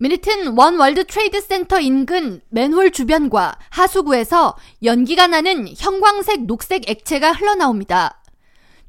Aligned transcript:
맨해튼 0.00 0.56
원 0.56 0.78
월드 0.78 1.04
트레이드 1.04 1.40
센터 1.40 1.80
인근 1.80 2.40
맨홀 2.50 2.92
주변과 2.92 3.58
하수구에서 3.70 4.56
연기가 4.84 5.26
나는 5.26 5.66
형광색 5.76 6.46
녹색 6.46 6.88
액체가 6.88 7.32
흘러나옵니다. 7.32 8.22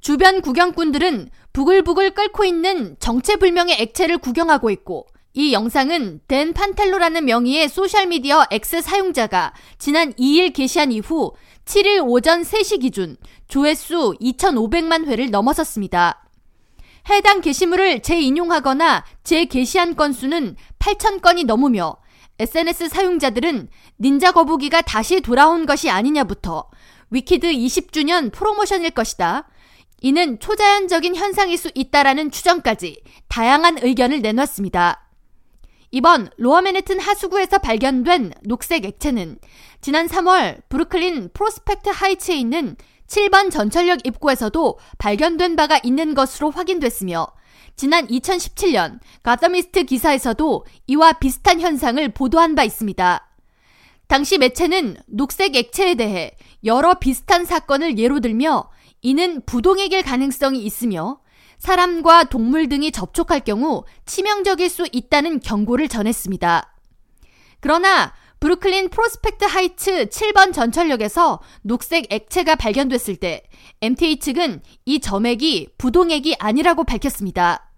주변 0.01 0.41
구경꾼들은 0.41 1.31
부글부글 1.51 2.11
끓고 2.11 2.45
있는 2.45 2.95
정체불명의 2.99 3.81
액체를 3.81 4.19
구경하고 4.19 4.69
있고 4.69 5.07
이 5.33 5.51
영상은 5.51 6.21
댄 6.27 6.53
판텔로라는 6.53 7.25
명의의 7.25 7.69
소셜미디어 7.69 8.45
X 8.51 8.81
사용자가 8.81 9.53
지난 9.79 10.13
2일 10.13 10.53
게시한 10.53 10.91
이후 10.91 11.33
7일 11.65 12.07
오전 12.07 12.43
3시 12.43 12.81
기준 12.81 13.17
조회수 13.47 14.15
2,500만 14.21 15.07
회를 15.07 15.31
넘어섰습니다. 15.31 16.29
해당 17.09 17.41
게시물을 17.41 18.01
재인용하거나 18.01 19.03
재게시한 19.23 19.95
건수는 19.95 20.55
8천 20.89 21.21
건이 21.21 21.43
넘으며 21.43 21.97
SNS 22.39 22.89
사용자들은 22.89 23.69
닌자 23.99 24.31
거북이가 24.31 24.81
다시 24.81 25.21
돌아온 25.21 25.65
것이 25.65 25.89
아니냐부터 25.89 26.69
위키드 27.11 27.51
20주년 27.51 28.31
프로모션일 28.31 28.91
것이다. 28.91 29.47
이는 30.01 30.39
초자연적인 30.39 31.15
현상일 31.15 31.57
수 31.57 31.69
있다라는 31.75 32.31
추정까지 32.31 33.03
다양한 33.27 33.79
의견을 33.81 34.21
내놨습니다. 34.21 35.09
이번 35.91 36.29
로어 36.37 36.61
맨해튼 36.61 36.99
하수구에서 36.99 37.57
발견된 37.57 38.33
녹색 38.43 38.85
액체는 38.85 39.39
지난 39.81 40.07
3월 40.07 40.61
브루클린 40.69 41.31
프로스펙트 41.33 41.89
하이츠에 41.89 42.35
있는 42.35 42.77
7번 43.09 43.51
전철역 43.51 44.05
입구에서도 44.05 44.79
발견된 44.97 45.55
바가 45.55 45.79
있는 45.83 46.13
것으로 46.13 46.51
확인됐으며 46.51 47.27
지난 47.75 48.07
2017년 48.07 48.99
가더미스트 49.23 49.83
기사에서도 49.83 50.65
이와 50.87 51.13
비슷한 51.13 51.59
현상을 51.59 52.07
보도한 52.09 52.55
바 52.55 52.63
있습니다. 52.63 53.25
당시 54.07 54.37
매체는 54.37 54.97
녹색 55.07 55.55
액체에 55.55 55.95
대해 55.95 56.35
여러 56.63 56.95
비슷한 56.95 57.45
사건을 57.45 57.97
예로 57.97 58.19
들며 58.19 58.69
이는 59.01 59.41
부동액일 59.45 60.03
가능성이 60.03 60.63
있으며 60.63 61.19
사람과 61.57 62.25
동물 62.25 62.69
등이 62.69 62.91
접촉할 62.91 63.41
경우 63.41 63.83
치명적일 64.05 64.69
수 64.69 64.87
있다는 64.91 65.39
경고를 65.39 65.87
전했습니다. 65.87 66.75
그러나 67.59 68.13
브루클린 68.39 68.89
프로스펙트 68.89 69.43
하이츠 69.43 70.05
7번 70.05 70.53
전철역에서 70.53 71.41
녹색 71.61 72.11
액체가 72.11 72.55
발견됐을 72.55 73.17
때 73.17 73.43
MTA 73.81 74.19
측은 74.19 74.61
이 74.85 74.99
점액이 74.99 75.73
부동액이 75.77 76.37
아니라고 76.39 76.85
밝혔습니다. 76.85 77.69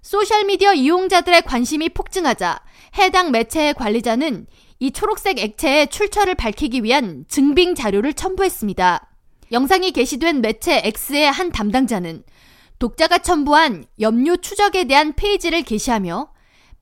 소셜미디어 0.00 0.74
이용자들의 0.74 1.42
관심이 1.42 1.90
폭증하자 1.90 2.60
해당 2.98 3.30
매체의 3.30 3.74
관리자는 3.74 4.46
이 4.80 4.90
초록색 4.90 5.38
액체의 5.38 5.88
출처를 5.88 6.34
밝히기 6.34 6.82
위한 6.82 7.24
증빙 7.28 7.74
자료를 7.74 8.14
첨부했습니다. 8.14 9.10
영상이 9.52 9.92
게시된 9.92 10.40
매체 10.40 10.82
X의 10.84 11.30
한 11.30 11.52
담당자는 11.52 12.24
독자가 12.78 13.18
첨부한 13.18 13.84
염료 14.00 14.36
추적에 14.36 14.84
대한 14.84 15.14
페이지를 15.14 15.62
게시하며 15.62 16.33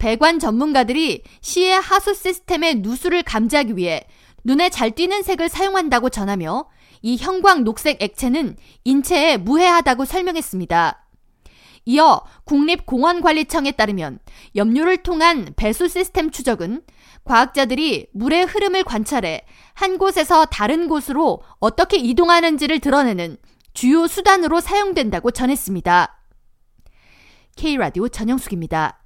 배관 0.03 0.41
전문가들이 0.41 1.23
시의 1.43 1.81
하수 1.81 2.13
시스템의 2.13 2.81
누수를 2.81 3.23
감지하기 3.23 3.77
위해 3.77 4.05
눈에 4.43 4.69
잘 4.69 4.91
띄는 4.91 5.23
색을 5.23 5.49
사용한다고 5.49 6.11
전하며 6.11 6.69
이 7.03 7.17
형광 7.17 7.63
녹색 7.63 8.03
액체는 8.03 8.57
인체에 8.83 9.37
무해하다고 9.37 10.05
설명했습니다. 10.05 11.07
이어 11.85 12.21
국립공원관리청에 12.47 13.71
따르면 13.73 14.19
염료를 14.57 15.05
통한 15.05 15.53
배수 15.55 15.87
시스템 15.87 16.33
추적은 16.33 16.83
과학자들이 17.23 18.09
물의 18.13 18.47
흐름을 18.47 18.83
관찰해 18.83 19.45
한 19.75 19.99
곳에서 19.99 20.47
다른 20.47 20.89
곳으로 20.89 21.43
어떻게 21.61 21.99
이동하는지를 21.99 22.81
드러내는 22.81 23.37
주요 23.73 24.09
수단으로 24.09 24.59
사용된다고 24.59 25.31
전했습니다. 25.31 26.19
K라디오 27.55 28.09
전영숙입니다. 28.09 29.02